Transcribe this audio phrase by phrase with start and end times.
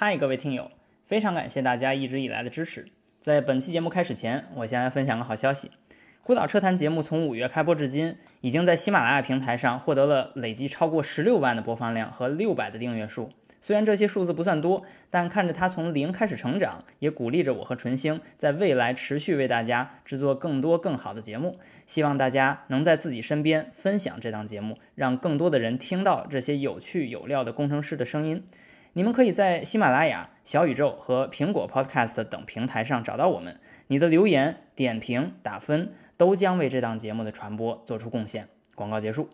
[0.00, 0.70] 嗨，各位听友，
[1.06, 2.86] 非常感谢大家一直以来的支持。
[3.20, 5.72] 在本期节目开始前，我先来分享个好消息：
[6.22, 13.30] 孤岛车谈节目从五月开播至今，已经在喜马拉雅平台上获得了累计超过十六万的播放量和六百的订阅数。
[13.60, 21.58] 虽然这些数字不算多，但看着它从零开始成长，也鼓励着我和纯星在未来持续为大家制作更多更好的节目。
[21.88, 28.44] 希望大家能在自己身边分享这档节目，让更多的人听到这些有趣有料的工程师的声音。
[28.98, 33.60] 你们可以在喜马拉雅、小宇宙和苹果 Podcast 等平台上找到我们。
[33.86, 38.48] 你的留言、点评、打分都将为这档节目的传播做出贡献。
[38.74, 39.30] 广告结束。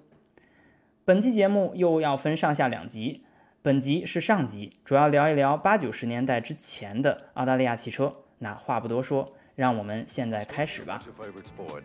[1.06, 3.24] 本期节目又要分上下两集。
[3.62, 8.12] 本集是上集，主要聊一聊八九十年代之前的澳大利亚汽车。
[8.40, 11.02] 那话不多说，让我们现在开始吧。
[11.02, 11.84] What's your favorite sport?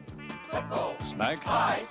[1.10, 1.40] Snake?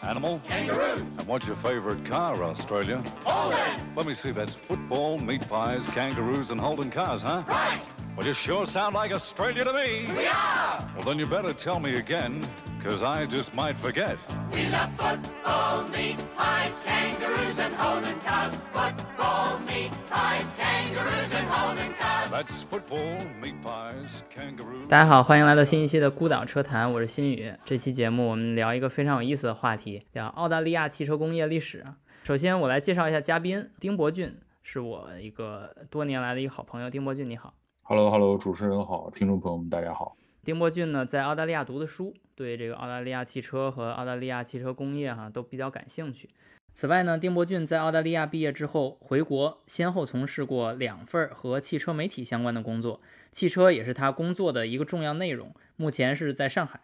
[0.01, 0.39] Animal?
[0.47, 1.05] Kangaroo.
[1.17, 3.03] And what's your favorite car, Australia?
[3.25, 3.93] Holden.
[3.95, 7.43] Let me see, that's football, meat pies, kangaroos, and Holden cars, huh?
[7.47, 7.81] Right.
[8.18, 10.12] Well, you sure sound like Australia to me.
[10.12, 10.84] We are.
[10.96, 12.44] Well, then you better tell me again,
[12.76, 14.16] because I just might forget.
[14.52, 18.52] We love football, meat pies, kangaroos, and Holden cars.
[18.72, 22.30] Football, meat pies, kangaroos, and Holden cars.
[22.32, 24.88] That's football, meat pies, kangaroos.
[24.88, 27.52] 大家好，欢迎来到新一期的孤岛车谈，我是新宇。
[27.64, 31.86] 这期节目我们聊一个非常有意思的话题，叫澳大利亚汽车工业历史。
[32.24, 36.90] 首先，我来介绍一下嘉宾，丁伯俊是我一个多年来的一个好朋友。
[36.90, 37.54] 丁伯俊，你好。
[37.90, 40.14] Hello，Hello，主持人好，听众朋友们大家好。
[40.44, 46.28] 丁伯俊呢，在澳大利亚读的书，对这个澳大利亚汽车和澳大利亚汽车工业哈、都比较感兴趣。
[46.70, 53.00] 此外呢，丁伯俊在澳大利亚毕业之后回国，先后从事过两份儿和汽车媒体相关的工作，
[53.32, 55.54] 汽车也是他工作的一个重要内容。
[55.76, 56.82] 目前是在上海。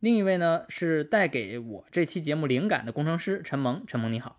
[0.00, 4.38] 另一位呢是带给我这期节目灵感的工程师陈萌，陈萌你好。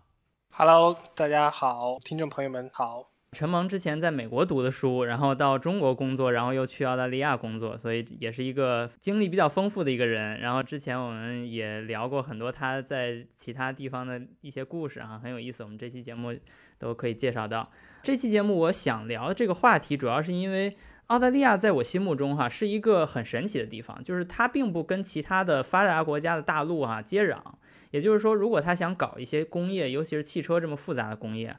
[0.50, 3.13] Hello，大家好，听众朋友们好。
[3.34, 10.40] 陈萌之前在美国读的书，然后到中国工作，然后又去澳大利亚工作，所以也是一个经历比较丰富的一个人。
[10.40, 15.64] 然后之前我们也聊过很多他在其他地方的一些故事啊，很有意思。
[15.64, 16.34] 我们这期节目
[16.78, 17.68] 都可以介绍到。
[18.02, 20.76] 这期节目我想聊的这个话题，主要是因为
[21.08, 27.38] 澳大利亚在我心目中哈是一个很神奇的地方，就是它并不跟其他的发达国家的大陆哈接壤。
[27.90, 31.54] 也就是说，如果他想搞一些工业，尤其是汽车这么复杂的工业，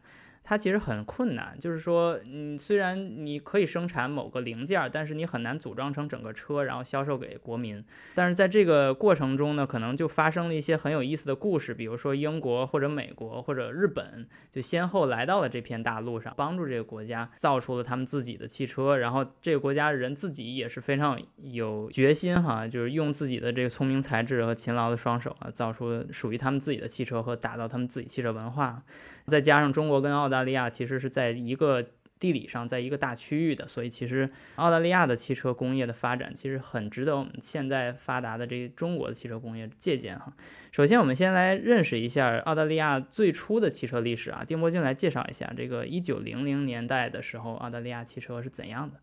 [0.47, 7.83] 它其实很困难，就是说，嗯，虽然你可以生产某个零件，但是你很难组装成整个车，然后销售给国民。
[8.13, 18.97] 但是在这个过程中呢，可能就发生了一些很有意思的故事，比如说英国或者美国或者日本，就先后来到了这片大陆上，帮助这个国家造出了他们自己的汽车。
[18.97, 28.84] 然后这个国家人自己也是非常有决心哈，就是用自己的这个聪明才智和勤劳的双手啊，造出属于他们自己的汽车和打造他们自己汽车文化。
[29.28, 31.86] 再加上中国跟澳大利亚其实是在一个
[32.18, 40.34] 地理上，在一个大区域的，所以其实澳大利亚的汽车工业的发展其实很值得我们现在发达的这个中国的汽车工业借鉴哈。
[40.72, 44.44] 首先，我们先来认识一下澳大利亚最初的汽车历史啊。
[44.47, 49.00] 丁伯俊来介绍一下这个一九零零年代的时候，澳大利亚汽车是怎样的？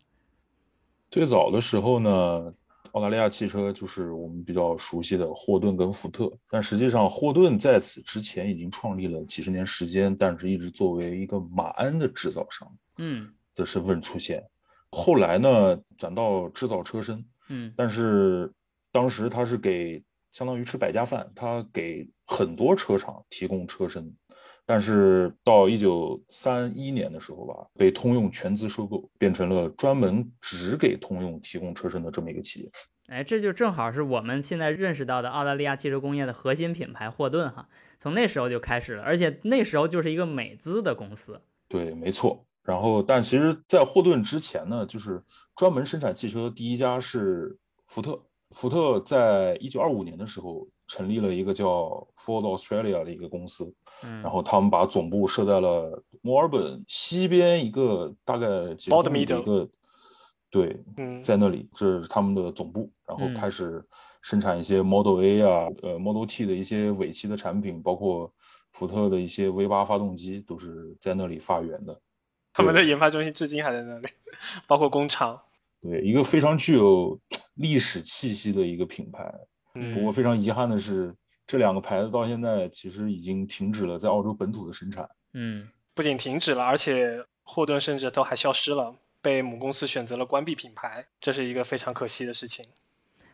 [1.11, 2.53] 最早的时候呢，
[2.93, 13.33] 澳大利亚汽车就是我们比较熟悉的霍顿跟福特，但实际上霍顿在此之前已经创立了几十年时间，但是一直作为一个马鞍的制造商嗯。
[13.55, 14.43] 的身份出现。
[14.91, 17.73] 后来呢，转到制造车身，嗯。
[17.75, 18.51] 但是
[18.91, 24.15] 当时他是给相当于吃百家饭，他给很多车厂提供车身，
[24.65, 32.71] 但是到一九三一年的时候吧，被通用全资收购，变成了专门只给通用提供车身的这么一个企业。
[33.07, 37.67] 哎，这就正好是我们现在认识到的澳大利亚汽车工业的核心品牌霍顿哈，
[37.99, 41.39] 从那时候就开始了，而且那时候就是一个美资的公司。
[41.67, 42.45] 对，没错。
[42.63, 45.21] 然后，但其实，在霍顿之前呢，就是
[45.57, 47.57] 专门生产汽车第一家是
[47.87, 48.17] 福特。
[48.51, 53.73] 福特在一九二五年的时候成立了一个叫 Ford Australia 的一个公司，
[54.03, 59.67] 嗯，然后他们把总部设在了墨尔本西边一个大概几十公里的一个，
[60.51, 63.83] 对，嗯，在那里，这是他们的总部，然后嗯开始
[64.21, 68.31] 生产一些 Model A 啊，呃 Model T 的一些尾气的产品，包括
[68.73, 71.99] 福特的一些 V 八发动机都是在那里发源的。
[72.53, 74.07] 他们的研发中心至今还在那里，
[74.67, 75.41] 包括工厂。
[75.81, 77.19] 对，一个非常具有
[77.55, 79.33] 历史气息的一个品牌。
[79.73, 81.13] 不过嗯，非常遗憾的是，
[81.47, 85.09] 这两个牌子到现在其实已经停止了在澳洲本土的生产。
[85.33, 92.65] 嗯不仅停止了，而且霍顿甚至都还消失了，被母公司选择了关闭品牌，这是一个非常可惜的事情。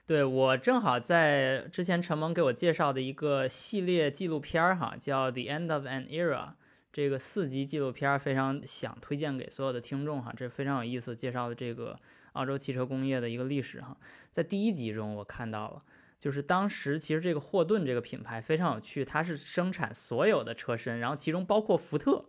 [0.06, 6.48] 对我正好在之前陈萌给我介绍的一个系列纪录片儿哈，叫《The End of an Era》，
[6.92, 12.00] 这个四集纪录片儿非常想推荐给所有的听众哈，这非常有意思，介绍的这个
[12.34, 13.96] 澳洲汽车工业的一个历史哈。
[14.32, 15.84] 在第一集中我看到了，
[16.20, 22.26] 就是当时其实这个霍顿这个品牌非常有趣，它是生产所有的车身，然后其中包括福特。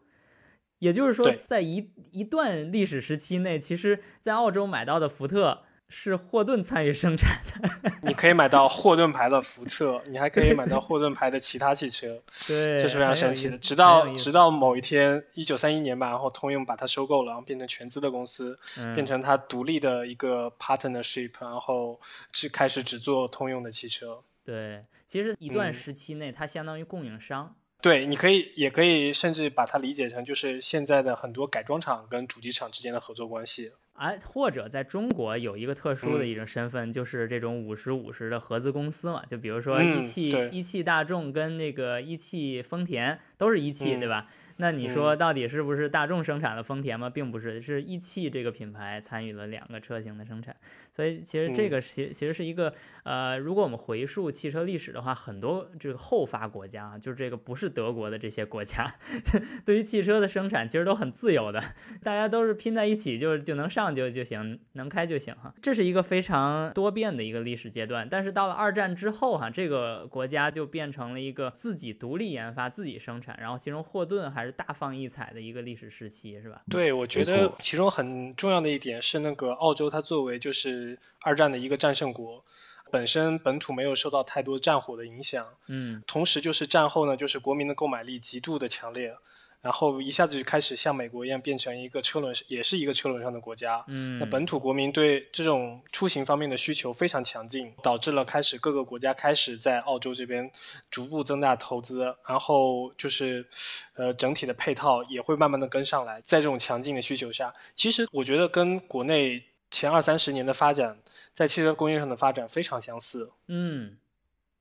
[0.78, 7.92] 也就是说，在一一段历史时期内，其实在澳洲买到的福特是霍顿参与生产的。
[8.02, 13.58] 你可以买到霍顿牌的福特，你还可以买到霍顿牌的其他汽车， 对，这是非常神奇的。
[13.58, 22.00] 直到直到某一天，一九三一年吧，然后通用把它收购了，然后变成全资的公司，嗯变成它独立的一个 partnership，然后
[22.32, 24.22] 只开始只做通用的汽车。
[24.44, 27.56] 对，其实一段嗯时期内，它相当于供应商。
[27.82, 33.72] 对，你可以也可以甚至把它理解成就是现在的很多改装厂跟主机厂之间的合作关系。
[33.94, 44.26] 哎，或者在中国有一个特殊的嗯一种身份，就是这种五十五十的合资公司嘛，就比如说嗯一汽、对一汽大众跟那个一汽丰田都是一汽，对嗯吧？
[44.60, 47.10] 那你说嗯到底是不是大众生产的丰田吗？
[47.10, 50.54] 并不是，是一汽这个品牌参与了两个车型的生产，
[50.94, 52.72] 所以其实这嗯个其其实是一个
[53.04, 58.86] 呃，如果我们回溯汽车历史的话，很多这个后发国家啊，就是这个不是德国的这些国家，
[59.64, 61.60] 对于汽车的生产其实都很自由的，
[62.02, 65.54] 大家都是拼在一起就就能上就就行，能开就行哈。
[65.62, 68.06] 这是一个非常多变的一个历史阶段。
[68.10, 76.62] 但是到了二战之后哈，这个国家就变成了一个自己独立研发、自己生产，然后其中霍顿还是大放异彩的一个历史时期，是吧？
[76.70, 82.44] 对，我觉得其中很重要的一点是，那个澳洲它作为就是二战的一个战胜国，
[82.90, 89.16] 本身本土没有受到太多战火的影响，嗯同时就是战后呢，就是国民的购买力极度的强烈，
[89.62, 93.84] 然后一下子就开始像美国一样变成一个车轮，也是一个车轮上的国家。
[93.88, 100.50] 嗯，那本土国民对这种出行方面的需求非常强劲，导致了开始各个国家开始在澳洲这边
[100.90, 103.46] 逐步增大投资，然后就是，
[103.94, 106.20] 呃，整体的配套也会慢慢的跟上来。
[106.22, 110.98] 在这种强劲的需求下，其实我觉得跟国内前二三十年的发展，
[111.34, 113.30] 在汽车工业上的发展非常相似。
[113.46, 113.98] 嗯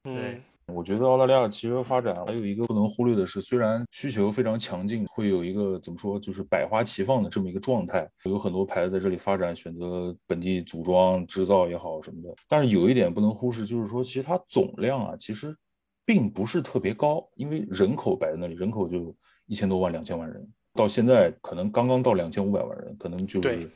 [0.01, 0.43] 对嗯，
[0.73, 12.29] 我觉得澳大利亚汽车发展还有一个不能忽略的是，虽然需求非常强劲，会有一个怎么说，就是百花齐放的这么一个状态，有很多牌子在这里发展，选择本地组装制造也好什么的。
[12.47, 15.55] 但是有一点不能忽视，就是说其实它总量啊，其实
[16.05, 23.69] 并不是特别高，因为人口摆在那里，人口就一千多万、两千万人，到现在可能刚刚到两千五百万人，可能就是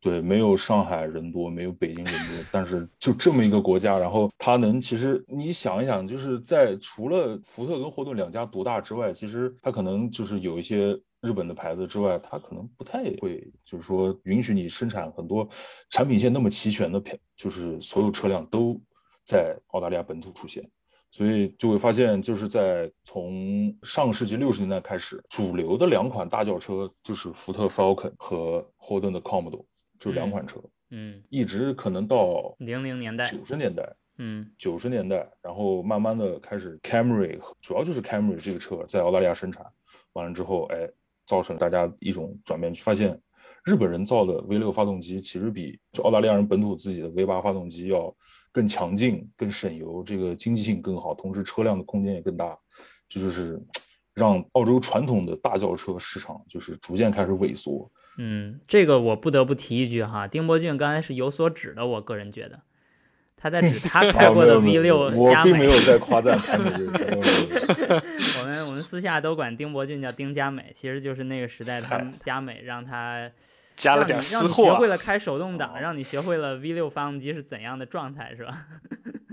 [0.00, 15.48] 对，没有上海人多，没有北京人多，但是就这么一个国家，然后它能，其实你想一想，就是在除了福特跟霍顿两家独大之外，其实它可能就是有一些日本的牌子之外，它可能不太会，就是说允许你生产很多
[15.90, 18.80] 产品线那么齐全的品，就是所有车辆都
[19.26, 20.62] 在澳大利亚本土出现。
[21.10, 29.64] 所以就会发现，就是在从上个世纪六十年代开始，主流的两款大轿车就是福特 Falcon 和霍顿的 Commodore，
[29.98, 30.60] 就两款车，
[30.90, 34.50] 嗯，一直可能到零零年代，九十年代，嗯。
[34.58, 39.64] 九十年代，然后慢慢的开始 Camry，主要就是 Camry 这个车在澳大利亚生产，
[40.12, 40.88] 完了之后，哎，
[41.26, 43.20] 造成大家一种转变，发现
[43.64, 48.14] 日本人造的 V 六发动机其实比就澳大利亚人本土自己的 V 八发动机要
[48.50, 52.58] 更强劲、更省油，这个经济性更好，同时车辆的空间也更大，
[53.08, 53.60] 这就是
[54.18, 57.88] 让澳洲传统的大轿车市场就是逐渐开始萎缩。
[58.18, 62.60] 嗯，这个我不得不提一句哈，丁博俊刚才是有所指的，我个人觉得
[63.36, 65.66] 他在指他 开啊过的 V 有六我并没。
[65.66, 66.58] 有在夸赞他
[68.40, 73.30] 我们我们私下都管丁博俊叫丁佳美，其实就是那个时代他们佳美让他
[73.76, 74.52] 加了点让你让你。
[74.52, 78.66] 学会了开手动挡，让你学会了 V 六发动机是怎样的状态，是吧？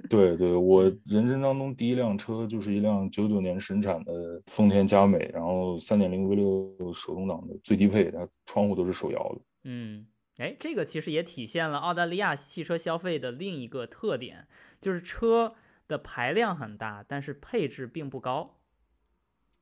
[0.10, 9.42] 对对，我人生当中第一辆车就是一辆九九年生产的丰田佳美，然后三点零 V 六手动挡的最低配，它窗户都是手摇的。
[9.64, 10.06] 嗯，
[10.38, 14.48] 哎，这个其实也体现了澳大利亚汽车消费的另一个特点，
[14.80, 15.56] 就是车
[15.88, 18.60] 的排量很大，但是配置并不高。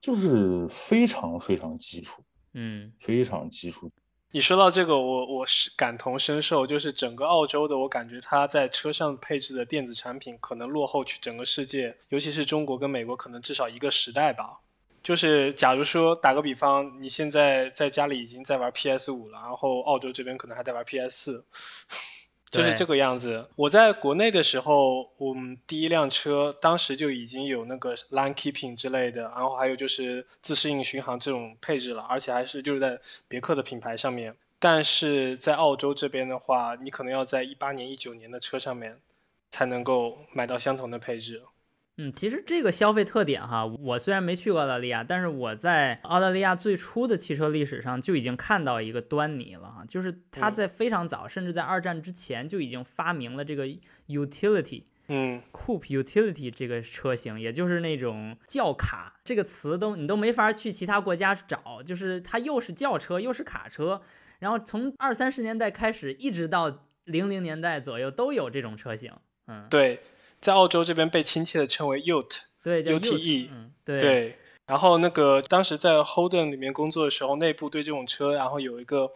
[0.02, 2.22] 就是非常非常基础，
[2.54, 3.90] 嗯非常基础。
[4.36, 14.62] 你说到这个，我我是感同身受，就是整个澳洲的，我感觉它在车上配置的电子产品可能落后去整个世界，尤其是中国跟美国，可能至少一个时代吧。
[15.04, 21.46] 就是假如说打个比方，你现在在家里已经在玩 PS 五了，然后澳洲这边可能还在玩 PS 四，
[22.54, 23.48] 就是这个样子。
[23.56, 34.36] 我在国内的时候，我们第一辆车当时就已经有那个 line keeping 之类的，然后还有就是自适应巡航这种配置了，而且还是就是在别克的品牌上面。
[34.60, 38.98] 但是在澳洲这边的话，你可能要在一八年、一九年的车上面
[39.52, 41.42] 才能够买到相同的配置。
[41.98, 53.68] 嗯，其实这个消费特点哈，我虽然没去过澳大利亚，但是我在澳大利亚最初的汽车历史上就已经看到一个端倪了哈，就是它嗯在非常早，甚至在二战之前就已经发明了这个
[54.08, 54.84] utility。
[55.10, 64.02] 嗯 Coupe Utility 这个车型，也就是那种轿卡这个词都你都没法去其他国家找，就是它又是轿车又是卡车，
[64.40, 69.12] 然后从二三十年代开始，一直到零零年代左右都有这种车型。
[69.48, 70.00] 嗯，对，
[70.44, 72.42] 在澳洲这边被亲切的称为 Ute。
[72.62, 73.50] 对，叫 UTE
[73.86, 79.12] 对对，然后那个当时在 Holden 里面工作的时候，内部对这种车，然后有一个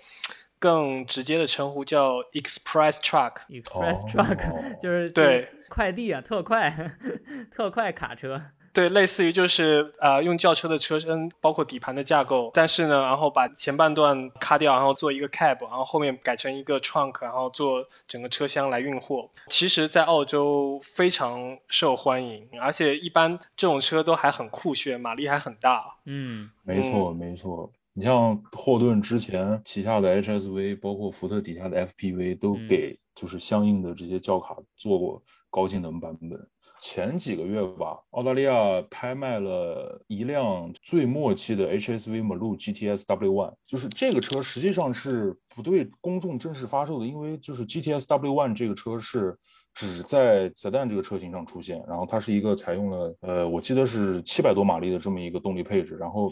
[0.60, 3.42] 更直接的称呼叫 Express Truck。
[3.50, 6.92] ，Express 哦 Truck 就是对快递啊，特快
[7.52, 8.42] 特快卡车。
[8.78, 19.32] 对，类似于就是呃用轿车的车身，包括底盘的架构，但是呢，然后把前半段咔掉，然后做一个 cab，然后后面改成一个 trunk，然后做整个车厢来运货。
[19.48, 25.96] 其实，在澳洲非常受欢迎，而且一般这种车都还很酷炫，马力还很大。
[26.06, 27.72] 嗯没错，没错。
[27.94, 35.20] 你像霍顿之前旗下的 HSV，包括福特底下的 FPV，都嗯给就是相应的这些轿卡做过
[35.50, 36.48] 高性能版本。
[36.82, 38.54] 前几个月吧，澳大利亚
[38.90, 49.36] 拍卖了一辆最末期的 HSV Maloo GTS W One，就是这个车实际上是不对公众正式发售的，因为就是 GTS W One 这个车是
[49.74, 56.32] 只在 sedan 这个车型上出现，然后它是一个采用了呃，我记得是七百多马力的这么一个动力配置，然后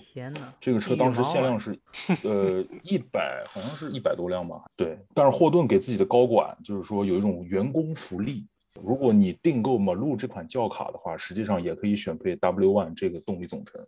[0.60, 1.78] 这个车当时限量是
[2.24, 4.98] 呃一百，好像是一百多辆吧，对。
[5.14, 8.46] 但是霍顿给自己的高管就是说有一种员工福利。
[8.84, 13.86] 如果你订购 Maloo 这款轿卡的话，实际上也可以选配 W One 这个动力总成，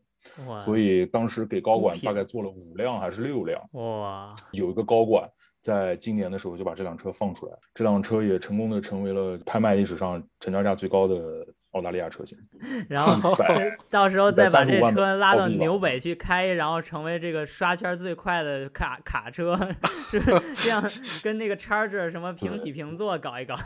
[0.48, 3.62] 哇，所以当时给高管大概做了五辆还是六辆。
[3.74, 5.30] 哇，有一个高管
[5.60, 12.38] 在今年的时候就把这辆车放出来，这辆车也成功的成为了拍卖历史上成交价最高的澳大利亚车型。
[12.88, 13.36] 然后
[13.92, 19.58] 到时候再把这车拉到纽北去开，然后成为这个刷圈最快的卡卡车，
[20.10, 20.22] 是
[20.56, 20.82] 这样
[21.22, 23.58] 跟那个 Charger 什么平起平坐搞一搞。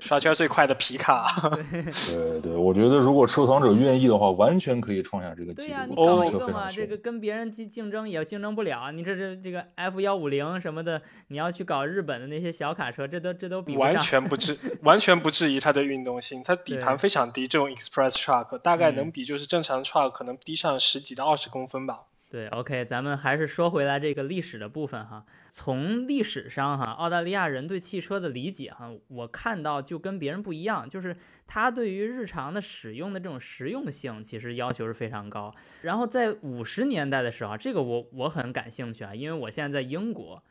[0.00, 1.26] 刷圈最快的皮卡。
[2.08, 5.90] 对 对，我觉得如果收藏者愿意的话，完全可以创下这个记对呀、录。
[5.90, 8.92] 你搞一个嘛，这个跟别人竞竞争也竞争不了。
[8.92, 13.96] 你这这这个 F 幺五零什么的，你要去搞日本的那些小卡车，这都这都比不完。
[13.96, 16.42] 全不质，完全不质疑它的运动性。
[16.44, 22.02] 它底盘非常低，这种 Express Truck 大概能嗯比就是正常 Truck 可能低上十几到二十公分吧。
[22.36, 25.24] 对，OK，咱们还是说回来这个历史的部分哈。
[25.48, 31.16] 从历史上哈，澳大利亚人对汽车的理解哈，我看到就跟别人不一样，就是
[31.46, 35.50] 他对于日常的使用的这种实用性，其实要求是非常高。
[35.80, 40.42] 然后在五十年代的时候，这个我我很感兴趣啊，因为我现在在英国。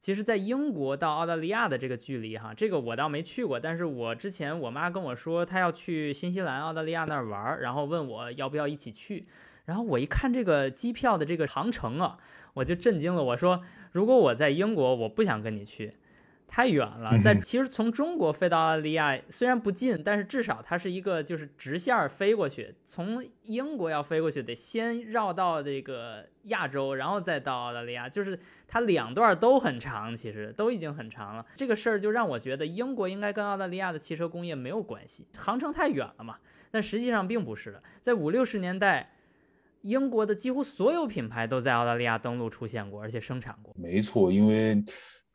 [0.00, 9.26] 其实，在英国到澳大利亚的这个距离哈，这个我倒没去过，但是我之前我妈跟我说，她要去新西兰、澳大利亚那儿玩儿，然后问我要不要一起去。
[9.64, 12.18] 然后我一看这个机票的这个航程啊，
[12.54, 13.22] 我就震惊了。
[13.22, 15.94] 我说，如果我在英国，我不想跟你去，
[16.48, 17.16] 太远了。
[17.18, 22.74] 在其实从中国飞到澳大利亚虽然不近，但是至少它是一个就是直线儿飞过去。
[22.84, 31.46] 从英国要飞过去，得先绕到这个亚洲，然后再到澳大利亚，就是它两段都很长，其实都已经很长了。
[31.56, 36.36] 这个事儿就让我觉得英国应该跟澳大利亚的汽车工业没有关系，航程太远了嘛。
[36.72, 39.11] 但实际上并不是的，在五六十年代。
[39.82, 43.74] 英国的几乎所有品牌都在澳大利亚登陆出现过，而且生产过。
[43.78, 44.82] 没错，因为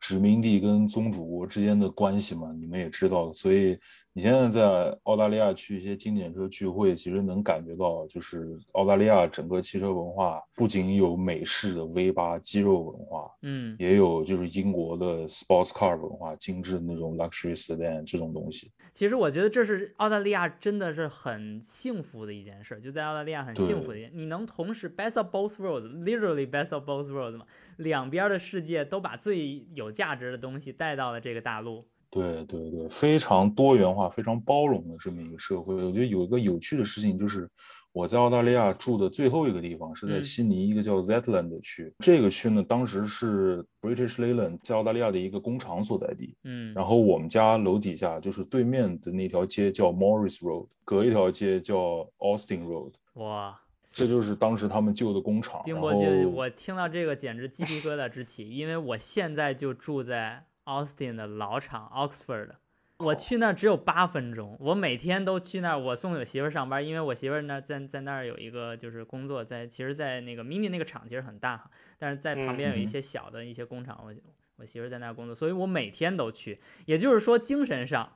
[0.00, 3.78] 殖民地跟宗主国之间的关系嘛，你们也知道，所以
[4.18, 18.72] 你现在在澳大利亚去一些经典车聚会，其实能感觉到，就是澳大利亚整个汽车文化不仅有美式的 V 八肌肉文化，嗯，也有就是英国的 sports car 文化，精致的那种 luxury sedan 这种东西。
[18.92, 27.46] 其实我觉得这是澳大利亚真的是很幸福的一件事，就在澳大利亚很幸福的一件，你能同时 best of both worlds，literally best of both worlds 嘛，
[27.76, 31.86] 两边的世界都把最有价值的东西带到了这个大陆。
[32.10, 35.74] 对对对，非常多元化、非常包容的这么一个社会。
[35.74, 37.48] 我觉得有一个有趣的事情，就是
[37.92, 41.92] 我在澳大利亚住的最后一个地方是在嗯悉尼一个叫 Zetland 的区。
[41.98, 46.34] 这个区呢，当时是 British Leyland 在澳大利亚的一个工厂所在地。
[46.44, 53.60] 嗯，然后我们家楼底下就是对面的那条街叫 Morris Road，隔一条街叫 Austin Road，哇，
[53.90, 55.56] 这就是当时他们旧的工厂。
[55.56, 62.50] 然丁伯爵，我听到这个简直鸡皮疙瘩直起，因为我现在就住在 Austin 的老厂 Oxford。
[62.98, 72.86] 我去那儿只有八分钟，我每天都去那儿，我送我媳妇儿上班，因为我媳妇儿那儿在在那儿有一个就是工作，在其实，在那个 mini 那个厂其实很大哈，但是在旁边有一嗯。
[72.88, 74.12] 些小的一些工厂，我
[74.56, 78.14] 我媳妇儿在那儿工作，所以我每天都去，也就是说精神上，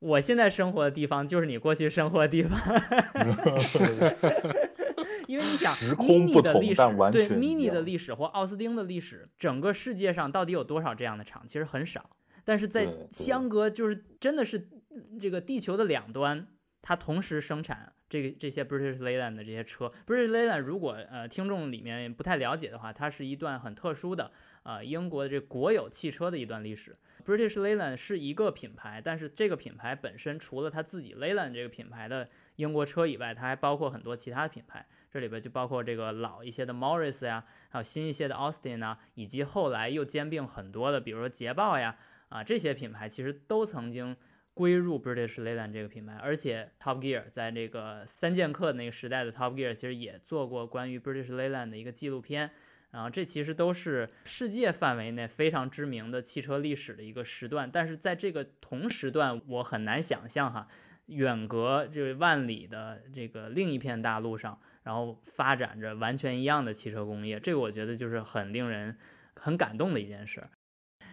[0.00, 2.60] 我现在生活的地方就是你过去生活的地方，
[5.28, 11.46] 因为你想时空 mini 不同的历史对但完全一 mini 的历史或奥斯汀的历史，整个世界上到底有多少这样的厂？
[11.46, 12.16] 其实很少。
[12.46, 14.70] 但是在相隔就是真的是
[15.20, 16.46] 这个地球的两端，
[16.80, 19.92] 它同时生产这个这些 British Leyland 的这些车。
[20.06, 24.32] British Leyland 如果呃听众里面不太了解的话，它是一段很特殊的
[24.62, 26.96] 呃英国的这国有汽车的一段历史。
[27.26, 34.86] British Leyland 是一个品牌，但是这个品牌本身除了它自己 Leyland 这个品牌的英国车以外，它还包括很多其他的品牌。
[35.10, 41.96] 这里边就包括这个老一些的 Morris 呀，还有新一些的 Austin 啊，以及后来又兼并很多的，比如说捷豹呀，
[42.28, 44.16] 啊这些品牌其实都曾经
[44.54, 52.50] 归入 British Leyland 这个品牌，而且 Top Gear 在这个三剑客那个时代的 Top Gear 其实也做过关于 British Leyland 的一个纪录片。
[52.90, 60.66] 然后这其实都是世界范围内非常知名的汽车历史的一个时段，但是在这个同时段，我很难想象哈，
[61.08, 68.96] 远隔这万里的这个另一片大陆上，然后发展着完全一样的汽车工业，这个我觉得就是很令人
[69.34, 70.42] 很感动的一件事。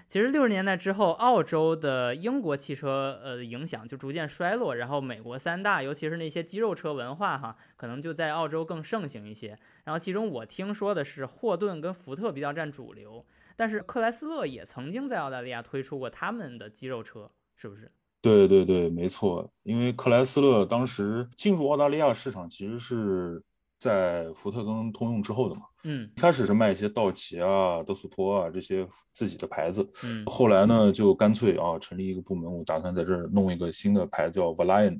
[0.07, 9.57] 其实六十年代之后，澳洲的英国汽车呃影响就逐渐衰落，然后美国三大，尤其是那些肌肉车文化哈，可能就在澳洲更盛行一些。
[9.83, 13.25] 然后其中我听说的是霍顿跟福特比较占主流，
[13.55, 17.91] 但是克莱斯勒也曾经在澳大利亚推出过他们的肌肉车，是不是？
[18.25, 23.39] 对对对，没错，因为克莱斯勒当时进入澳大利亚市场，其实是
[23.77, 25.61] 在福特跟通用之后的嘛。
[25.83, 26.09] 嗯。
[26.15, 30.23] 一开始是卖一些道奇啊、德斯托啊这些自己的牌子，嗯。
[30.25, 34.99] 后来呢就干脆啊成立一个部门，我打算在这儿弄一个新的牌叫 Valiant，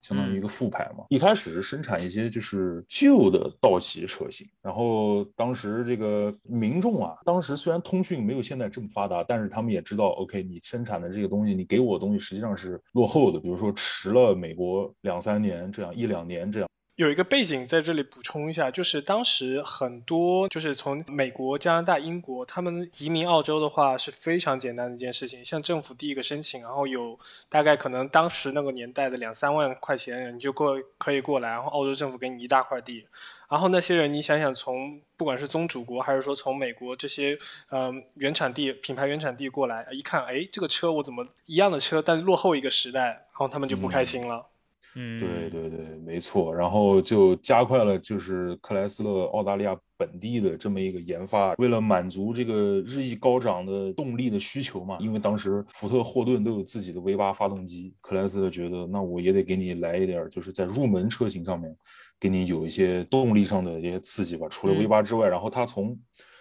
[0.00, 1.04] 相当于一个副牌嘛。
[1.08, 16.68] 一开始是生产一些就是旧的道奇车型，然后当时这个民众啊，当时虽然通讯没有现在这么发达，但是他们也知道，OK，你生产的这个东西，你给我的东西实际上是落后的，比如说迟了美国两三年这样一两年这样。
[17.00, 33.06] 有一个背景在这里补充一下，就是当时很多就是从美国、加拿大、英国，他们移民澳洲的话是非常简单的一件事情，向政府递一个申请，然后有大概可能当时那个年代的两三万块钱，你就过可以过来，然后澳洲政府给你一大块地，
[33.48, 37.38] 然后那些人你想想从不管是宗主国还是说从美国这些
[37.70, 44.49] 嗯、呃原产地品牌原产地过来，一看哎这个车我怎么一样的车，但是落后一个时代，然后他们就不开心了。
[44.96, 61.76] 嗯，对对对，没错，然后就加快了就是克莱斯勒澳大利亚本地的这么一个研发，为了满足这个日益高涨的动力的需求嘛，因为当时福特、霍顿都有自己的 V 八发动机，克莱斯勒觉得那我也得给你来一点，就是在入门车型上面
[62.18, 64.48] 给你有一些动力上的一些刺激吧。
[64.48, 65.96] 除了 V 八之外，然后他从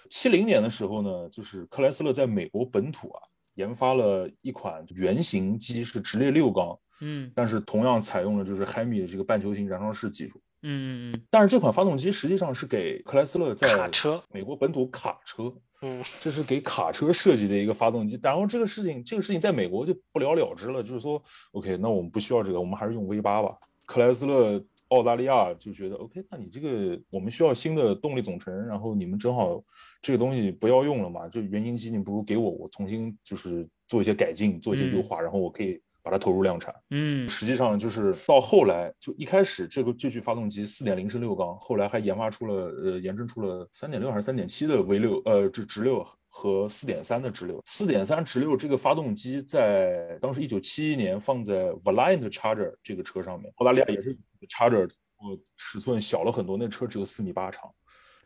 [0.09, 3.21] 七零年的时候呢，就是克莱斯勒在美国本土啊
[3.55, 6.77] 研发了一款原型机是直列六缸。
[7.01, 10.41] 嗯但是同样采用了就是海米的这个半球形燃烧室技术。
[10.63, 15.43] 嗯嗯嗯但是这款发动机实际上是给克莱斯勒在卡车美国本土卡车，
[15.81, 18.19] 嗯，这是给卡车设计的一个发动机。
[18.21, 23.57] 然后这个事情，这个事情在美国就不了了之了，就是说，OK，那我们不需要这个，我们还是用 V 八吧。
[23.85, 29.63] 克莱斯勒澳大利亚就觉得 OK，那你这个我们需要新的动力总成，然后你们正好
[30.01, 36.73] 这个东西不要用了嘛，就原型机你不如给我，我重新就是做一些改进，做一些优化，然后我可以把它投入量产。
[36.89, 47.61] 嗯实际上就是到后来，就一开始这个这具发动机四点零升六缸，后来还研发出了呃研制出了三点六还是三点七的 V 六呃这直六和四点三的直流。
[47.65, 57.69] 四点三直流这个发动机在当时一九七一年放在 Valiant Charger 这个车上面，澳大利亚也是 Charger，我尺寸小了很多，那车只有四米八长，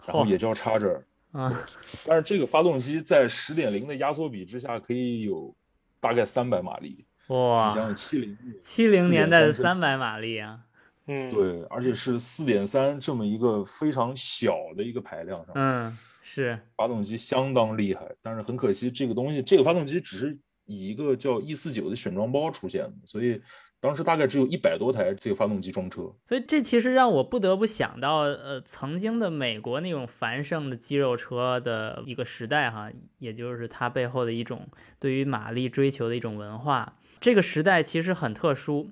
[0.06, 1.66] 然后也叫 Charger，啊
[2.06, 5.56] 但是这个发动机在十点零的压缩比之下可以有
[6.00, 7.06] 大概三百马力。
[7.28, 10.60] 哇你哇想，想七零七零年代的4.3三百马力啊，
[11.08, 15.98] 嗯，对，而且是四点三这么一个非常小的一个排量上，嗯
[16.34, 18.10] 是发动机相当厉害。
[18.22, 23.42] 但是很可惜，这个东西，这个发动机只是以一个叫 E 四九的选装包出现的，所以
[23.80, 26.04] 当时大概只有一百多台这个发动机装车。
[26.26, 34.70] 所以这其实让我不得不想到，呃，曾经的美国那种繁盛的肌肉车的一个时代哈，也就是它背后的一种
[35.00, 36.98] 对于马力追求的一种文化。
[37.20, 38.90] 这个时代其实很特殊，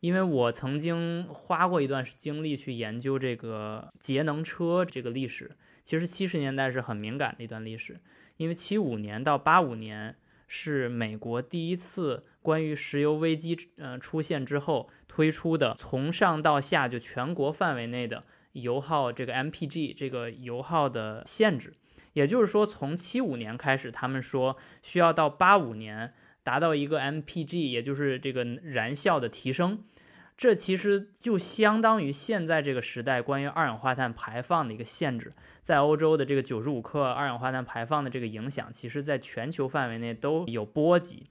[0.00, 5.56] 因为我曾经花过一段精力去研究这个节能车这个历史。
[5.88, 7.98] 其实七十年代是很敏感的一段历史，
[8.36, 10.14] 因为七五年到八五年
[10.46, 18.22] 是美国第一次关于石油危机呃出现之后推出的从上到下就全国范围内的
[18.52, 21.72] 油耗这个 MPG 这个油耗的限制，
[22.12, 26.12] 也就是说从七五年开始，他们说需要到八五年。
[26.44, 29.84] 达到一个 MPG，也就是这个燃效的提升。
[30.38, 41.26] 这其实就相当于现在这个时代关于二氧化碳排放的一个限制，在欧洲的这个九十五克二氧化碳排放的这个影响，其实在全球范围内都有波及。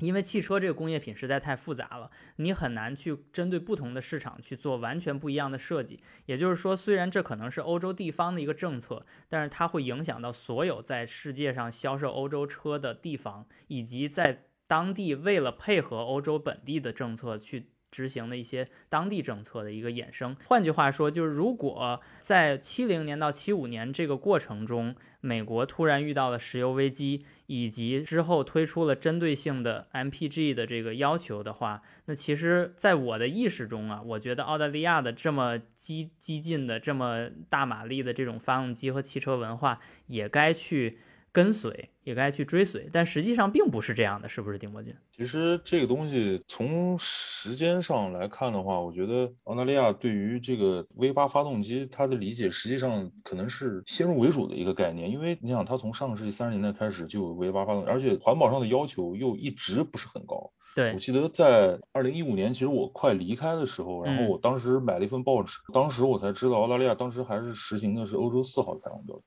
[0.00, 6.02] 因为汽车这个工业品实在太复杂了，你很难去针对不同的市场去做完全不一样的设计。
[6.26, 17.70] 也就是说，虽然这可能是欧洲地方的一个政策，但是它会影响到所有在世界上销售欧洲车的地方，以及在当地为了配合欧洲本地的政策去。
[17.94, 20.36] 执行的一些当地政策的一个衍生。
[20.48, 39.78] 换句话说，就是如果在七零年到七五年这个过程中，美国突然遇到了石油危机，以及之后推出了针对性的 MPG 的这个要求的话，那其实，在我的意识中啊，我觉得澳大利亚的这么激激进的、这么大马力的这种发动机和汽车文化，
[40.08, 40.98] 也该去。
[41.34, 44.94] 跟随也该去追随，但实际上并不是这样的，是不是丁博君？
[45.10, 60.48] 其实这个东西从时间上来看的话，我觉得澳大利亚对于这个 V 八发动机，它的理解实际上可能是先入为主的一个概念，因为你想，它从上个世纪三十年代开始就有 V 八发动机，而且环保上的要求又一直不是很高。
[60.76, 69.24] 对我记得在二零一五年，其实我快离开的时候，然后我当时买了一份报纸，当时我才知道澳大利亚当时还是实行的是欧洲四号排放标准。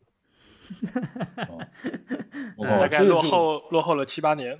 [2.79, 4.57] 大概落后落后了七八年。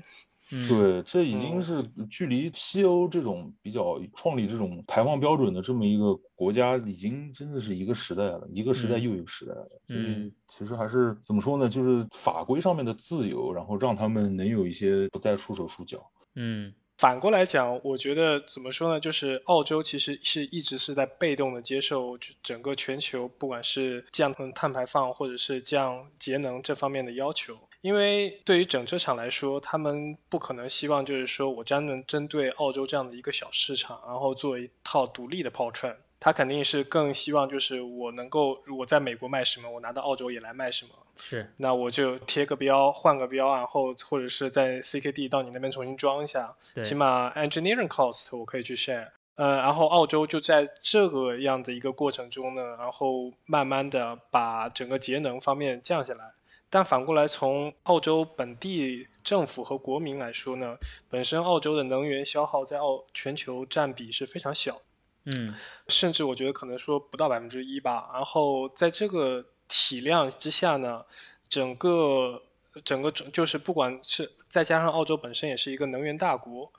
[0.69, 9.69] 对，这已经是距离西欧这种比较创立这种排放标准的这么一个国家，已经真的是一个时代了，一个时代又一个时代了。
[9.87, 11.67] 所以其实还是怎么说呢？
[11.67, 15.99] 就是法规上面的自由，然后让他们能有一些不再束手束脚。
[16.35, 16.73] 嗯。
[16.97, 18.99] 反过来讲，我觉得怎么说呢？
[18.99, 27.55] 就是澳洲其实是一直是在被动的接受整个全球，不管是降碳排放或者是降节能这方面的要求。
[27.81, 35.97] 因为对于整车厂来说，他们不可能希望就是说我专门针对澳洲这样的一个小市场，然后做一套独立的 powertrain。
[36.19, 40.91] 他肯定是更希望就是我能够，如果在美国卖什么，我拿到澳洲也来卖什么。
[41.15, 49.09] 是，那我就贴个标，换个标，然后或者是在 CKD 到你那边重新装一下，起码 engineering cost 我可以去 share。
[49.35, 56.33] 呃，然后澳洲就在这个样子一个过程中呢，然后慢慢的把整个节能方面降下来。
[56.69, 60.77] 但反过来从澳洲本地政府和国民来说呢，
[61.09, 64.81] 本身澳洲的能源消耗在澳全球占比是非常小。
[65.29, 65.53] 嗯，
[65.89, 68.09] 甚至我觉得可能说不到百分之一吧。
[68.13, 71.03] 然后在这个体量之下呢，
[71.49, 72.43] 整个
[72.85, 76.71] 整个整就是不管是再加上澳洲本身也是一个能源大国，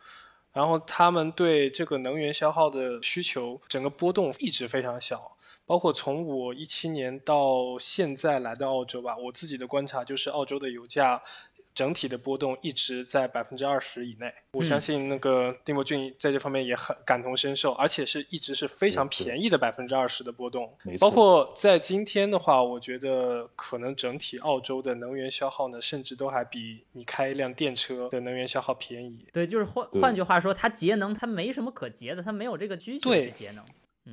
[0.54, 5.36] 然后他们对这个能源消耗的需求整个波动一直非常小。
[5.66, 11.22] 包括从我一七年到现在来到澳洲吧，我自己的观察就是澳洲的油价。
[11.78, 20.76] 整体的波动一直在百分之二十以内，我相信那个丁博俊在这方面也很感同身受，而且是一直是非常便宜的百分之二十的波动。
[20.98, 29.28] 包括在今天的话，我觉得可能整体澳洲的能源消耗呢，甚至都还比你开一辆电车的能源消耗便宜。
[29.32, 33.64] 对，就是换换句话说，它节能，它没什么可节的，它没有这个需求去节能。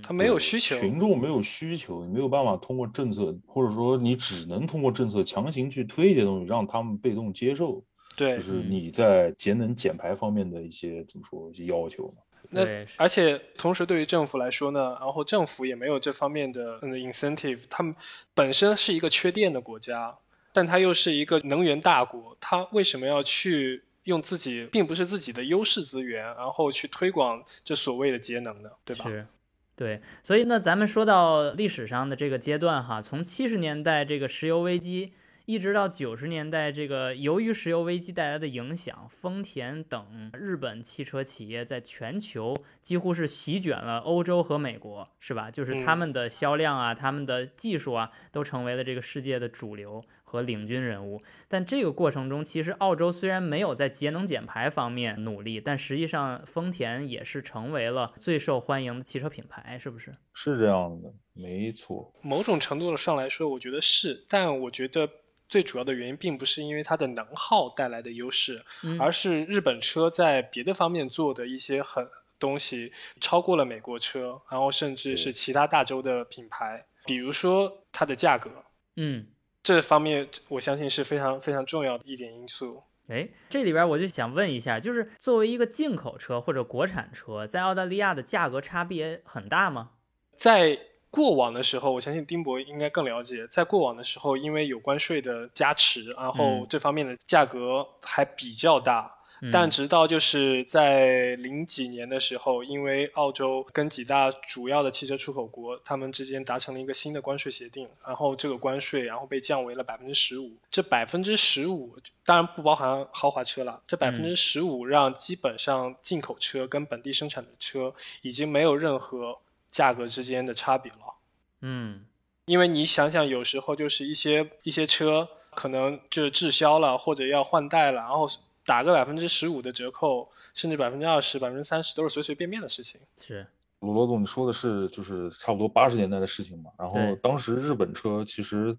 [0.01, 7.83] 他没有需求，群众没有需求，你没有办法通过政策，或者说你只能通过政策强行去推一些东西，让他们被动接受。
[8.17, 12.23] 对，就是你在节能减排方面的一些怎么说一些要求嘛。
[12.49, 17.95] 那而且同时对于政府来说呢，然后政府也没有这方面的 incentive，他们
[18.33, 20.17] 本身是一个缺电的国家，
[20.53, 28.69] 但它又是一个能源大国，它为什么要去用自己并不是自己的优势资源，然后去推广这所谓的节能呢？
[28.85, 29.09] 对吧？
[29.09, 29.27] 是。
[29.75, 35.11] 对，所以呢，咱们说到历史上的这个阶段哈，从七十年代这个石油危机，
[35.45, 45.51] 一直到九十年代这个由于石油危机带来的影响，丰田等日本汽车企业在全球几乎是席卷了欧洲和美国，是吧？
[45.51, 50.01] 就是他们的销量啊，他们的技术啊，都成为了这个世界的主流。
[50.25, 60.13] 和领军人物，但这个过程中，其实澳洲虽然没有在节能减排方面努力，但实际上丰田也是成为了最受欢迎的汽车品牌，是不是？
[60.33, 62.11] 是这样的，没错。
[62.21, 65.09] 某种程度上来说，我觉得是，但我觉得
[65.47, 68.63] 最主要的原因并不是因为它的能耗带来的优势，
[68.99, 72.09] 而是日本车在别的方面做的一些很
[72.39, 78.49] 东西超过了美国车，然后甚至是其他大洲的品牌，比如说它的价格，
[78.95, 79.27] 嗯。
[79.65, 82.83] 这方面我相信是非常非常重要的一点因素。
[83.07, 89.89] 哎，这里边我就想问一下，就是作为一个进口车或者国产车，在澳大利亚的价格差别很大吗？
[90.33, 93.47] 在过往的时候，我相信丁博应该更了解。
[93.47, 99.17] 在过往的时候，因为有关税的加持，然后这方面的价格还比较大。
[99.51, 119.37] 但嗯直到就是在零几年的时候，因为澳洲跟几大主要的汽车出口国，他们之间达成了一个新的关税协定，然后这个关税然后被降为了百分之十五，这百分之十五当然不包含豪华车了，这百分之十五让基本上进口车跟本地生产的车已经没有任何
[119.71, 121.15] 价格之间的差别了。
[121.61, 122.05] 嗯。
[122.47, 128.29] 因为你想想，有时候就是一些一些车可能就是滞销了，或者要换代了，然后
[128.65, 132.99] 打个百分之十五的折扣，甚至百分之二十、百分之三十，都是随随便便的事情。
[133.21, 133.45] 是
[133.79, 136.71] 罗罗总，你说的是就是差不多八十年代的事情嘛？
[136.79, 138.75] 然后当时日本车其实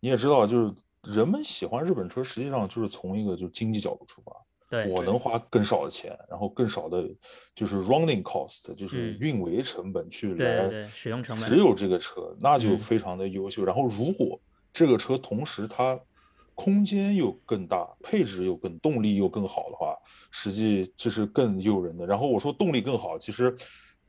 [0.00, 4.32] 你也知道，就是人们喜欢日本车，实际上就是从一个就是经济角度出发，
[4.68, 7.08] 对我能花更少的钱，然后更少的
[7.54, 13.64] 就是 running cost，就是嗯运维成本去来使用成本只有这个车，那就嗯非常的优秀。
[13.64, 14.40] 然后如果
[14.72, 15.98] 这个车同时它
[16.62, 19.96] 空间又更大，配置又更动力又更好的话，
[20.30, 22.04] 实际这是更诱人的。
[22.04, 23.54] 然后我说动力更好，其实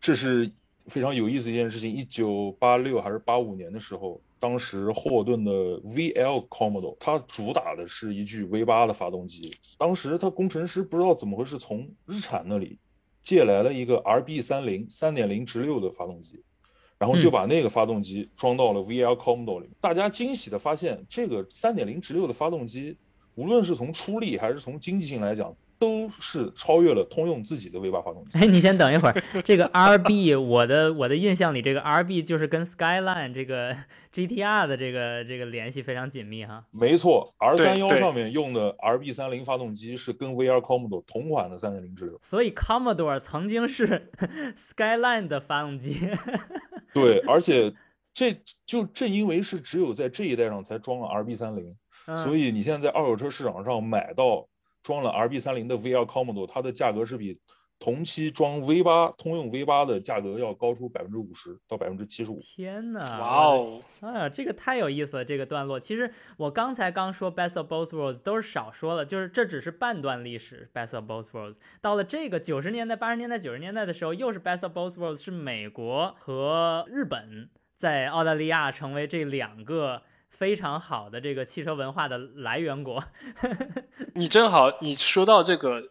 [0.01, 0.51] 这是
[0.87, 1.89] 非常有意思一件事情。
[1.89, 5.51] 一九八六还是八五年的时候，当时霍顿的
[5.83, 9.55] VL Commodore，它主打的是一具 V 八的发动机。
[9.77, 12.77] 当时他工程师不知道怎么回事，从日产那里
[13.21, 16.43] 借来了一个 RB 三零三点零直六的发动机。
[17.01, 19.71] 然后就嗯把那个发动机装到了 VL Commodore 里面。
[19.81, 22.95] 大家惊喜的发现，这个3.0直六的发动机，
[23.33, 28.37] 无论是从出力还是从经济性来讲，都是超越了通用自己的 V8 发动机。
[28.37, 33.75] 哎，你先等一会儿，这个 RB，我的我的印象里，这个 RB 就是跟 Skyline 这个
[34.13, 36.63] GTR 的这个这个联系非常紧密哈。
[36.69, 42.19] 没错，R 对三幺上面用的 RB 3 0发动机是跟 VR Commodore 同款的3.0直六。
[42.21, 44.11] 所以 Commodore 曾经是
[44.75, 46.07] Skyline 的发动机。
[46.93, 47.73] 对，而且
[48.13, 51.75] 这就正因为是只有在这一代上才装了 RB 三零
[52.07, 52.17] 嗯。
[52.17, 54.47] 所以你现在在二手车市场上买到
[54.83, 57.39] 装了 RB 三零的 VR Commodore，它的价格是比
[57.81, 62.39] 同期装 V 八通用 V 八的价格要高出百分之五十到百分之七十五。
[62.39, 62.99] 天呐！
[63.19, 65.79] 哇哦，啊，这个太有意思了，这个段落。
[65.79, 71.55] 其实我刚才刚说 Best of Both Worlds 都是少说了，就是这只是半段历史 Best of Both Worlds。
[71.81, 83.03] 到了这个九十年代、八十年代、九十年代的时候，又是 Best of Both Worlds，是美国和日本在澳大利亚成为这两个非常好的这个汽车文化的来源国。
[84.13, 85.89] 你正好你说到这个，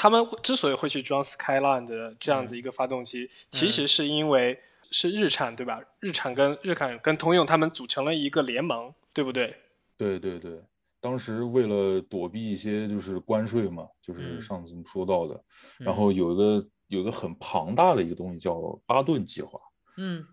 [0.00, 4.58] 他们之所以会去装 Skyline 的这样子一个发动机，其实是因为
[4.90, 5.82] 是日产对吧？
[5.98, 9.54] 日产跟日产跟通用他们组成了一个联盟，对不对？
[9.98, 10.58] 对对对，
[11.02, 14.40] 当时为了躲避一些就是关税嘛，就是嗯。
[14.40, 15.34] 上次说到的，
[15.76, 19.60] 然嗯后有一个有一个很庞大的一个东西叫巴顿计划。
[19.98, 20.26] 嗯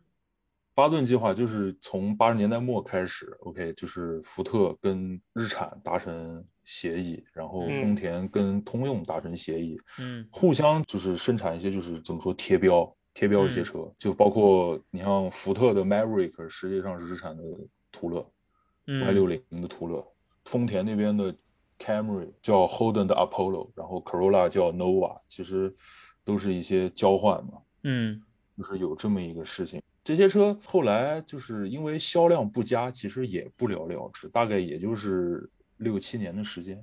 [0.78, 17.44] 巴顿计划就是从八十年代末开始，OK，就是福特跟日产达成协议，然后丰嗯田跟通用达成协议，嗯互相就是生产一些就是怎么说贴标贴标一些嗯车，就包括你像福特的 Maverick 实际上是日产的
[17.92, 18.30] 途乐，Y
[18.86, 20.08] 嗯六零的途乐，
[20.46, 21.34] 丰田那边的
[21.80, 25.76] Camry 叫 Holden 的 Apollo，然后 Corolla 叫 Nova，其实
[26.24, 27.54] 都是一些交换嘛。
[27.82, 28.22] 嗯
[28.56, 29.82] 就是有这么一个事情。
[30.08, 36.82] 这些车后来就是因为销量不佳，其实也不了了之，大概也就是六七年的时间。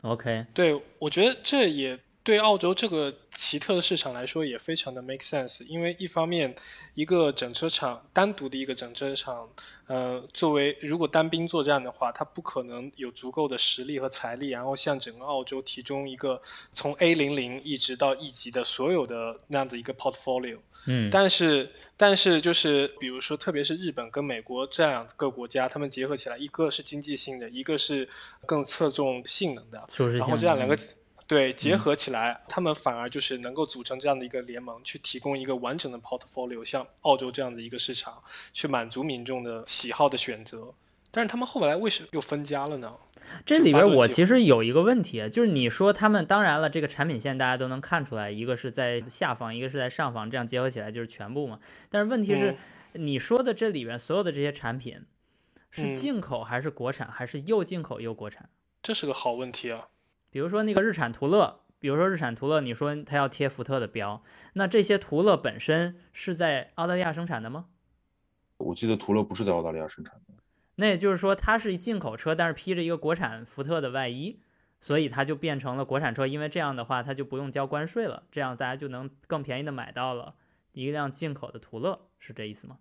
[0.00, 6.56] ，OK，对，我觉得这也对澳洲这个奇特的市场来说也非常的 make sense，因为一方面，
[6.94, 9.50] 一个整车厂单独的一个整车厂，
[9.86, 16.40] 呃，作为如果单兵作战的话，它不可能有足够的实力和财力，然后向整个澳洲提供一个
[16.72, 20.60] 从 A 零零一直到 E 级的所有的那样的一个 portfolio。
[20.86, 21.10] 嗯。
[21.10, 28.08] 但是，但是就是比如说，特别是日本跟美国这两个国家，他们结合起来，一个是经济性的，一个是
[28.46, 29.86] 更侧重性能的，
[30.18, 30.78] 然后这样两个嗯
[31.26, 40.74] 对结合起来，他们反而就是能够组成这样的一个联盟，去提供一个完整的 portfolio，像澳洲这样的一个市场，去满足民众的喜好的选择。
[41.10, 42.92] 但是他们后来为什么又分家了呢？
[43.46, 51.60] 这里边我其实有一个问题，啊就是你说他们当然了，这个产品线大家都能看出来，一个是在下方，一个是在上方，这样结合起来就是全部嘛。
[51.88, 52.56] 但是问题是，
[52.94, 55.04] 你说的这里边所有的这些产品
[55.70, 58.50] 是嗯进口还是国产，还是又进口又国产？
[58.82, 59.86] 这是个好问题啊。
[60.34, 64.20] 比如说那个日产途乐，比如说日产途乐，你说它要贴福特的标，
[64.54, 67.66] 那这些途乐本身是在澳大利亚生产的吗？
[68.56, 70.34] 我记得途乐不是在澳大利亚生产的，
[70.74, 74.40] 那也就是说，它是进口车，但是披着一个国产福特的外衣，
[74.80, 76.26] 所以它就变成了国产车。
[76.26, 80.34] 因为这样的话，它就不用交关税了，这样大家就能更便宜的买到了
[80.72, 82.78] 一辆进口的途乐，是这意思吗？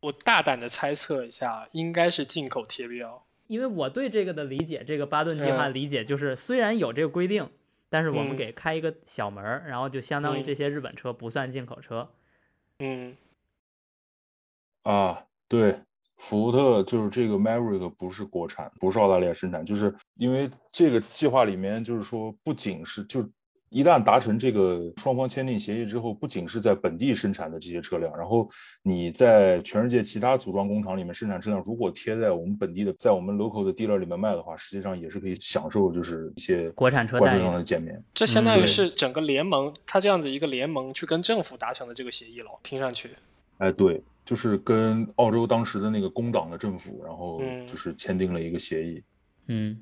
[0.00, 3.26] 我大胆的猜测一下，应该是进口贴标。
[3.48, 5.74] 因为我对这个的理解，这个巴顿计划嗯。
[5.74, 7.48] 理解就是，虽然有这个规定，
[7.88, 8.36] 但是我们嗯。
[8.36, 10.44] 给开一个小门儿，然后就相当于嗯。
[10.44, 12.08] 这些日本车不算进口车。
[12.80, 13.16] 嗯。
[14.84, 15.80] 啊，对，
[16.16, 23.28] 福特就是这个 Maverick 不是国产，不是澳大利亚生产，就是因为这个计划里面就是说，不仅是就
[23.70, 28.48] 一旦达成这个双方签订协议之后，不仅是在本地生产的这些车辆，然后
[28.82, 38.02] 你在全世界其他组装工厂里面生产车辆，如果贴在我们本地的，在我们 local 的 dealer 里面卖的话，实际上也是可以享受就是一些国产车待遇上的减免。
[38.14, 43.10] 这相当于是整个联盟，它这样子一个联盟去跟政府达成的这个协议了，听上去。
[43.58, 49.02] 哎，对，就是跟澳洲当时的那个工党的政府，然后嗯就是签订了一个协议。
[49.48, 49.80] 嗯，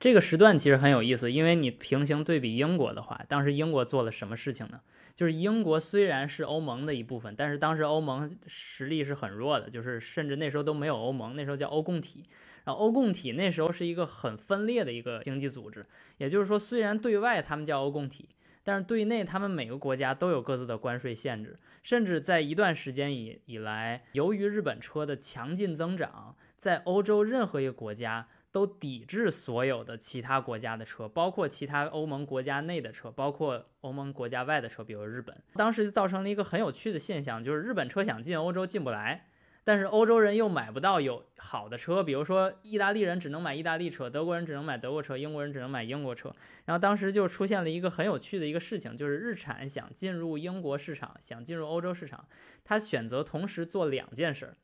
[0.00, 4.80] 这个时段其实很有意思，因为你平行对比英国的话，当时英国做了什么事情呢？
[5.14, 12.24] 就是英国虽然是欧盟的一部分，但是当时欧盟实力是很弱的，就是甚至那时候都没有欧盟，那时候叫欧共体。
[12.64, 15.84] 然后欧共体那时候是一个很分裂的一个经济组织，
[16.18, 18.28] 也就是说，虽然对外他们叫欧共体，
[18.62, 35.34] 但是对内他们每个国家都有各自的关税限制，甚至在一段时间以以来，由于日本车的强劲增长，在欧洲任何一个国家都抵制所有的其他国家的车，包括其他欧盟国家内的车，包括欧盟国家外的车，比如日本。
[35.54, 39.26] 当时就造成了一个很有趣的现象，就是日本车想进欧洲进不来，
[39.64, 46.34] 但是欧洲人又买不到有好的车，比如说意大利人只能买意大利车，德国人只能买德国车，英国人只能买英国车。
[46.66, 52.28] 然后当时就出现了一个很有趣的一个事情，就是日产想进入英国市场，想进入欧洲市场，
[52.62, 54.56] 他选择同时做两件事儿。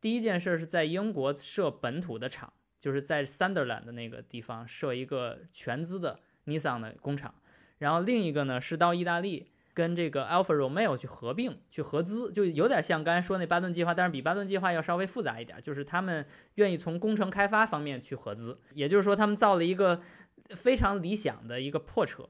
[0.00, 7.34] 第一件事儿是在英国设本土的厂，就是在 Sunderland 的那个地方设一个全资的 Nissan 的工厂，
[7.78, 20.02] 然后另一个呢是到意大利跟这个 Alfa Romeo 去合并、去合资，就有点像刚才说那巴顿计划，但是比巴顿计划要稍微复杂一点，就是他们愿意从工程开发方面去合资，也就是说他们造了一个
[20.50, 22.28] 非常理想的一个破车，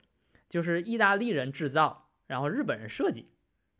[0.48, 3.30] 就是意大利人制造，然后日本人设计，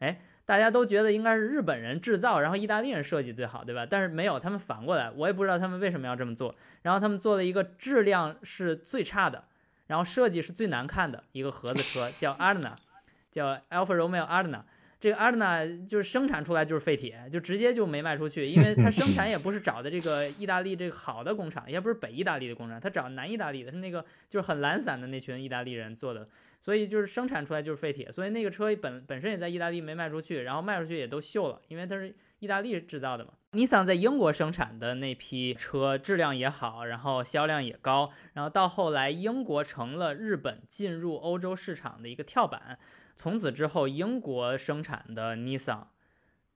[0.01, 0.23] 哎。
[0.49, 3.85] 大家都觉得应该是日本人制造，然后意大利人设计最好，对吧？
[3.85, 6.55] 但是没有，他们反过来，我也不知道他们为什么要这么做。
[6.81, 9.45] 然后他们做了一个质量是最差的，
[9.89, 12.73] 然后设计是最难看的一个盒子车，叫 Arna，
[13.31, 14.63] 叫 Alfa Romeo Arna。
[14.99, 26.27] 这个 Arna 就是生产出来就是废铁，就直接就没卖出去，因为它生产也不是找的这个意大利这个好的工厂，也不是北意大利的工厂，他找南意大利的，是那个就是很懒散的那群意大利人做的。
[26.61, 33.33] 所以就是生产出来就是废铁，所以那个车本本身也在意大利没卖出去，然后卖出去也都锈了，因为它是意大利制造的嘛。
[33.53, 42.79] 尼桑在英国生产的那批车质量也好，然后销量也高，然后到后来英国成了日本进入欧洲市场的一个跳板，
[43.17, 45.89] 从此之后英国生产的尼桑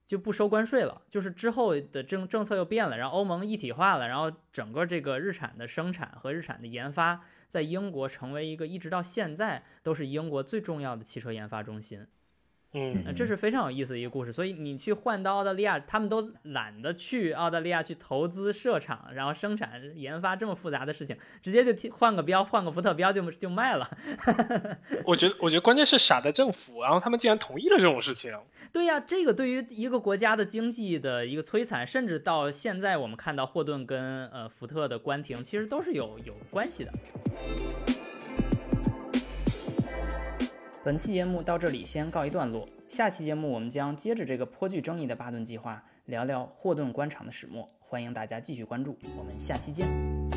[0.05, 7.21] 就不收关税了，就是之后的政政策又变了，然后欧盟一体化了，然后整个这个日产的生产和日产的研发。
[7.53, 12.07] 在英国成为一个一直到现在都是英国最重要的汽车研发中心，
[12.73, 14.33] 嗯呃这是非常有意思的一个故事。
[14.33, 23.89] 所以你去换到澳大利亚，他们都懒得去澳大利亚去投资设厂，然后生产研发这么复杂的事情，直接就替换个标，换个福特标就就卖了。
[25.05, 28.37] 我觉得，我觉得关键是傻的政府，然后他们竟然同意了这种事情。
[28.71, 36.91] 对呀，这个对于一个国家的经济的一个摧残，甚至到现在我们看到霍顿跟呃福特的关停，其实都是有有关系的。
[40.83, 47.69] 本期节目到这里先告一段落，下期节目我们将接着这个颇具争议的巴顿计划，聊聊霍顿官场的始末。
[47.79, 50.32] 欢迎大家继续关注，我们下期见。